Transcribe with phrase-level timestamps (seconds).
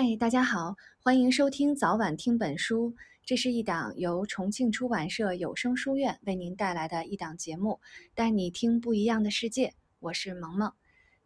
[0.00, 2.94] 嗨，大家好，欢迎收听早晚听本书。
[3.24, 7.80] 这是一档由重庆出版社有声书院为您带来的一档节目，
[8.14, 9.74] 带你听不一样的世界。
[9.98, 10.72] 我是萌萌。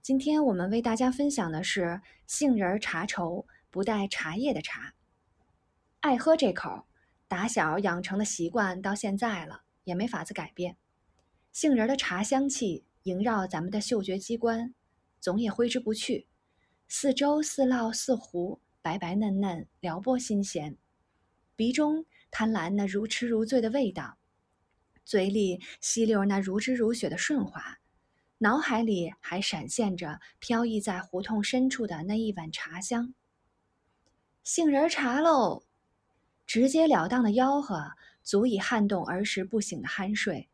[0.01, 4.95] 今天我们为大家分享的是杏仁茶稠，不带茶叶的茶。
[6.01, 6.87] 爱喝这口，
[7.29, 10.79] 打小养成的习惯到现在了，也没法子改变。
[11.53, 14.75] 杏仁的茶香气萦绕咱们的嗅觉机关，
[15.21, 16.27] 总也挥之不去。
[16.95, 20.77] 四粥似烙似糊，白白嫩嫩，撩拨心弦。
[21.55, 24.19] 鼻中贪婪那如痴如醉的味道，
[25.05, 27.79] 嘴里吸溜那如脂如雪的顺滑，
[28.39, 33.15] 脑海里还闪现着飘逸在胡同深处的那一碗茶香。
[34.43, 35.63] 杏仁茶喽，
[36.45, 37.93] 直截了当的吆喝，
[38.25, 40.49] 足以撼动儿时不醒的酣睡。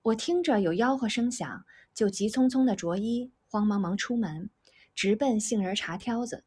[0.00, 4.48] 我听着有吆喝声响，就急匆匆的着衣，慌忙忙出门。
[4.94, 6.44] 直奔杏仁茶挑子，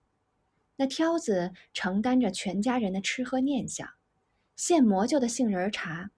[0.82, 3.88] 那挑子承担着全家人的吃喝念想。
[4.56, 6.10] 现磨就的杏仁茶，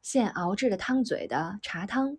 [0.00, 2.16] 现熬制的汤嘴的茶汤，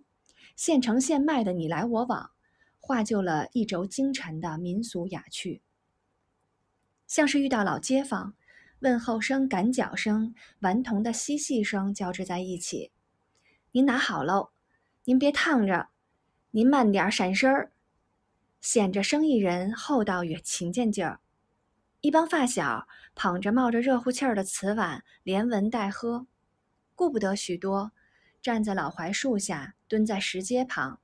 [0.58, 2.32] 现成现卖的你来我往，
[2.78, 5.62] 化就了一轴京城的民俗雅趣。
[7.08, 8.34] 像是遇到老街坊，
[8.80, 12.92] 问候声、赶脚声、顽童的嬉戏声交织在一起。
[13.72, 14.50] 您拿好喽，
[15.06, 15.88] 您别烫着，
[16.52, 17.72] 您慢点闪身儿。
[18.60, 21.22] 显着生意人厚道与勤俭劲儿，
[22.04, 26.28] 一帮发小捧着冒着热乎气儿的瓷碗，连闻带喝，
[26.96, 27.94] 顾不得许多，
[28.42, 31.00] 站在老槐树下，蹲在石阶旁，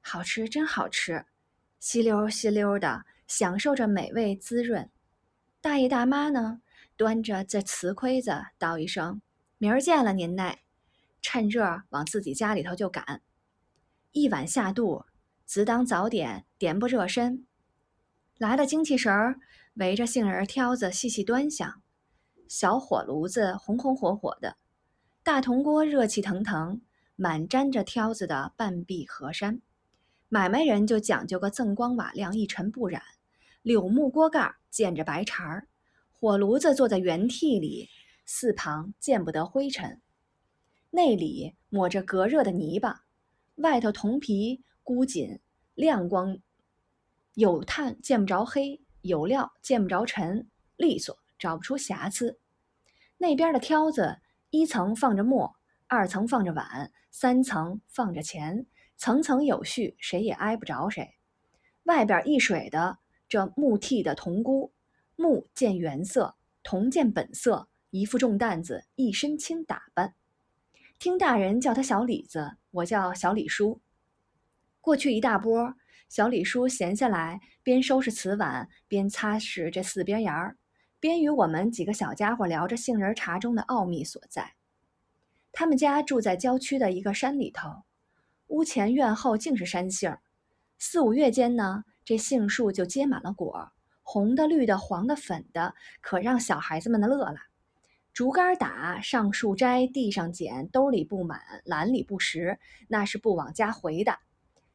[0.00, 1.26] 好吃真好吃，
[1.78, 4.90] 吸溜吸溜的享受着美味滋润。
[5.60, 6.60] 大爷大妈呢，
[6.96, 9.22] 端着这瓷盔子，道一声
[9.58, 10.58] ：“明儿见了您嘞！”
[11.22, 13.22] 趁热往自己家里头就赶，
[14.10, 15.04] 一碗下肚。
[15.46, 17.46] 自当早点，点不热身。
[18.38, 19.38] 来了精气神儿，
[19.74, 21.82] 围着杏仁挑子细细端详。
[22.48, 24.56] 小火炉子红红火火的，
[25.22, 26.80] 大铜锅热气腾腾，
[27.16, 29.62] 满沾着挑子的半壁河山。
[30.28, 33.02] 买卖人就讲究个锃光瓦亮，一尘不染。
[33.62, 35.68] 柳木锅盖见着白茬儿，
[36.10, 37.88] 火炉子坐在原屉里，
[38.26, 40.00] 四旁见不得灰尘。
[40.90, 43.04] 内里抹着隔热的泥巴，
[43.56, 44.62] 外头铜皮。
[44.84, 45.38] 箍紧，
[45.76, 46.38] 亮光，
[47.34, 52.38] 有炭见不着黑，有料见不着尘，利索找不出瑕疵。
[53.18, 54.18] 那边的挑子，
[54.50, 55.54] 一层放着墨，
[55.86, 61.16] 二层放着碗，三层放着钱，层层有序，谁也挨不着谁。
[61.84, 62.98] 外边一水的
[63.28, 64.72] 这木屉的铜箍，
[65.16, 70.14] 木见原色，铜见本色，一副重担子，一身轻打扮。
[70.98, 73.80] 听大人叫他小李子，我叫小李叔。
[74.80, 75.74] 过去一大波，
[76.12, 80.58] 小李叔闲下来，边收拾瓷碗，边擦拭这四边沿儿，
[81.00, 84.52] 边与我们几个小家伙聊着杏仁茶中的奥秘所在。
[85.52, 87.84] 他们家住在郊区的一个山里头，
[88.48, 90.14] 屋前院后尽是山杏。
[90.78, 97.36] 四五月间呢，这杏树就结满了果，红的、绿的、黄的、粉的，可让小孩子们的乐了。
[98.12, 102.58] 竹竿打，上树摘，地上捡，兜里不满，篮里不实，
[102.88, 104.18] 那是不往家回的。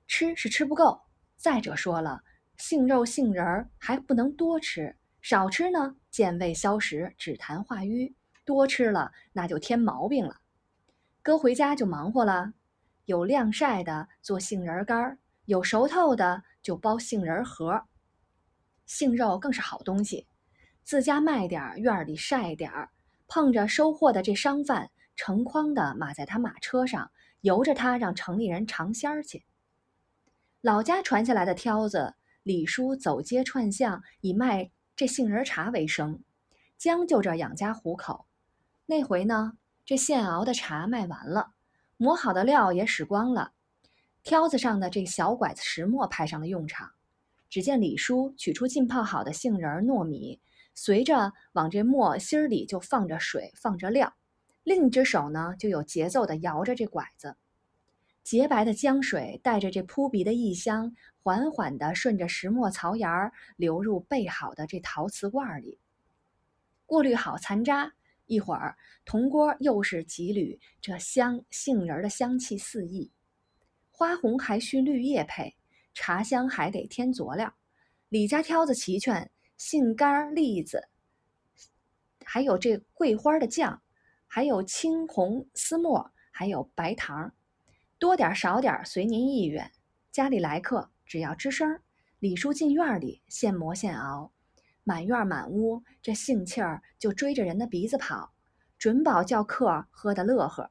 [0.07, 0.99] 吃是吃不够，
[1.37, 2.23] 再者说了，
[2.57, 10.37] 杏肉杏仁儿还不能多吃，少吃呢健胃消食、止痰化瘀；多吃了那就添毛病了。
[11.21, 12.53] 哥回家就忙活了，
[13.05, 17.83] 有晾晒的做杏仁干，有熟透的就包杏仁盒。
[18.87, 20.25] 杏肉更是好东西，
[20.83, 22.89] 自家卖点儿，院里晒点儿，
[23.27, 27.11] 碰着收货的这商贩，成筐的码在他马车上，
[27.41, 29.43] 由着他让城里人尝鲜儿去。
[30.62, 36.23] 老家传下来的挑子，李叔走街串巷，以卖这杏仁茶为生，
[36.78, 38.25] 将就着养家糊口。
[38.88, 39.53] 那回呢，
[39.85, 41.52] 这现熬的茶卖完了，
[41.97, 43.52] 磨好的料也使光了，
[44.23, 46.91] 挑子上的这小拐子石磨派上了用场。
[47.49, 50.41] 只见李叔取出浸泡好的杏仁糯米，
[50.73, 54.11] 随着往这磨芯里就放着水，放着料，
[54.64, 57.37] 另一只手呢就有节奏地摇着这拐子。
[58.28, 60.94] 洁白的浆水带着这扑鼻的异香，
[61.24, 65.79] 缓缓地顺着石磨槽沿儿流入备好的这陶瓷罐里。
[66.85, 67.94] 过滤好残渣，
[68.26, 73.09] 一会儿铜锅又是几缕这香杏仁的香气四溢。
[73.91, 75.56] 花红还需绿叶配，
[75.94, 77.56] 茶香还得添佐料。
[78.09, 80.90] 李家挑子齐全，杏干、栗子，
[82.26, 83.82] 还有这桂花的酱，
[84.28, 87.34] 还有青红丝末，还有白糖。
[87.99, 89.72] 多点少点随您意愿。
[90.11, 91.79] 家里来客，只要吱声，
[92.20, 94.32] 李叔进院里现磨现熬，
[94.84, 98.34] 满院满屋，这性气儿就追着人的鼻子跑，
[98.78, 100.70] 准保叫客喝得乐呵。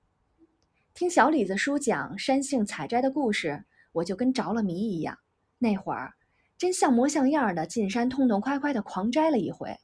[0.94, 5.18] 听小李子叔讲山杏采摘的故事，我就跟着了迷一样。
[5.58, 6.14] 那会儿
[6.56, 9.76] 真像模像样的进山，痛痛快快的狂摘了一回，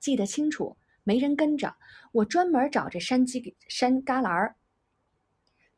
[0.00, 0.76] 记得清楚。
[1.04, 1.74] 没人跟着，
[2.12, 4.56] 我专门找这山鸡山旮旯儿，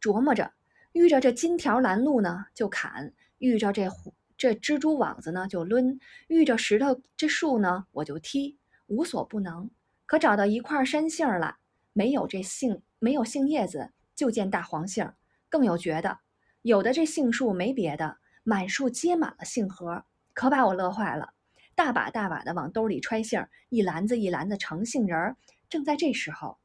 [0.00, 0.52] 琢磨着
[0.92, 3.88] 遇着这金条拦路呢就砍，遇着这
[4.36, 5.98] 这蜘蛛网子呢就抡，
[6.28, 9.70] 遇着石头这树呢我就踢，无所不能。
[10.06, 11.58] 可找到一块山杏了，
[11.92, 15.12] 没有这杏，没有杏叶子，就见大黄杏。
[15.48, 16.18] 更有绝的，
[16.62, 21.34] 有的这杏树没别的，满树结满了杏核，可把我乐坏了。
[21.74, 25.36] 大把大把的往兜里揣杏，一篮子一篮子成杏仁儿。
[25.68, 26.58] 正在这时候，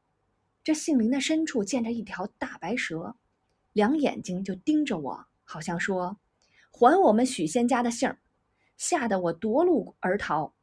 [0.63, 3.15] 这杏林的深处见着一条大白蛇，
[3.75, 6.17] 两眼睛就盯着我，好像说
[6.71, 8.17] ：“还我们许仙家的杏儿！”
[8.77, 10.53] 吓得我夺路而逃，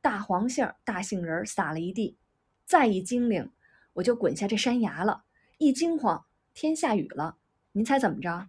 [0.00, 2.16] 大黄杏、大杏仁撒了一地。
[2.64, 3.50] 再一精灵，
[3.94, 5.24] 我就滚下这山崖了。
[5.58, 6.24] 一惊慌，
[6.54, 7.38] 天下雨了。
[7.72, 8.48] 您猜怎么着？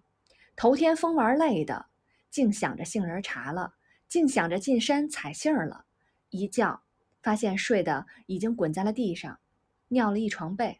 [0.56, 1.88] 头天疯玩累的，
[2.30, 3.74] 净想着杏仁茶了。
[4.08, 5.86] 竟想着进山采杏儿了，
[6.30, 6.84] 一觉
[7.24, 9.40] 发现睡的已经滚在了地上，
[9.88, 10.80] 尿了一床被。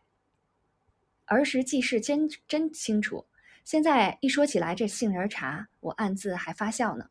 [1.26, 3.26] 儿时记事真真清楚，
[3.64, 7.10] 现在一说起来这杏仁茶，我暗自还发笑呢。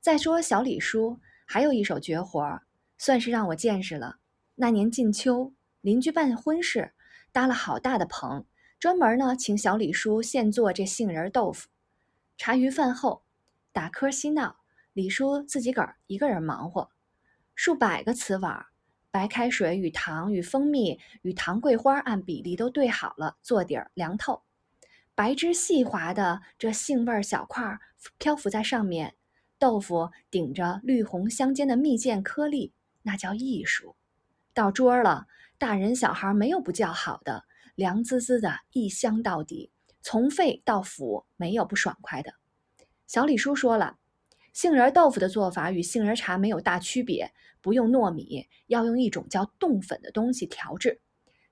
[0.00, 2.62] 再说小李叔还有一手绝活，
[2.98, 4.18] 算是让我见识了。
[4.56, 6.92] 那年近秋，邻居办婚事，
[7.32, 8.44] 搭了好大的棚，
[8.78, 11.68] 专门呢请小李叔现做这杏仁豆腐。
[12.36, 13.24] 茶余饭后，
[13.72, 14.60] 打磕嬉闹。
[14.92, 16.90] 李叔自己个儿一个人忙活，
[17.56, 18.66] 数百个瓷碗，
[19.10, 24.42] 白开水与糖与蜂蜜与糖桂花按比例都兑好了，做底儿凉透，
[25.16, 27.78] 白汁细滑的这杏味小块
[28.18, 29.14] 漂浮在上面，
[29.60, 32.72] 豆腐顶着绿红相间的蜜饯颗粒，
[33.02, 33.94] 那叫艺术。
[34.52, 35.26] 到桌了，
[35.56, 37.44] 大人小孩没有不叫好的，
[37.76, 39.70] 凉滋滋的一香到底，
[40.02, 42.34] 从肺到腑没有不爽快的。
[43.06, 43.98] 小李叔说了。
[44.52, 51.00] 杏仁豆腐的做法与杏仁茶没有大区别，不用糯米，要用一种叫冻粉的东西调制。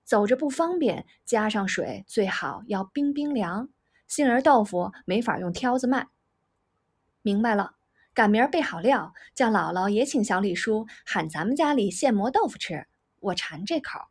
[0.05, 3.69] 走着不方便，加上水最好要冰冰凉。
[4.09, 6.09] 杏仁豆腐没法用挑子卖。
[7.23, 7.77] 明白了，
[8.13, 12.87] 赶明儿备好料，叫姥姥也请小李叔喊咱们家里现磨豆腐吃。
[13.21, 14.09] 我馋这口。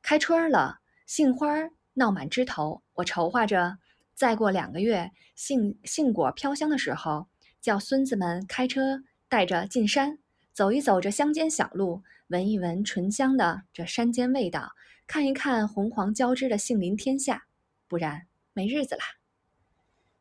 [0.00, 1.48] 开春了，杏花
[1.94, 3.78] 闹满枝头，我筹划着，
[4.14, 7.28] 再过两个月，杏杏果飘香的时候。
[7.60, 10.18] 叫孙子们开车带着进山，
[10.52, 14.72] 走一走这乡间小路，闻一闻醇香的这山间味道，
[15.12, 17.44] 看一看红黄交织的杏林天下，
[17.86, 19.04] 不然没日子啦。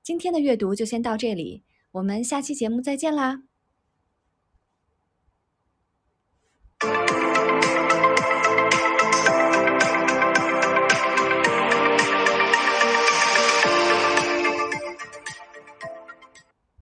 [0.04, 3.44] 今天的阅读就先到这里，我们下期节目再见啦。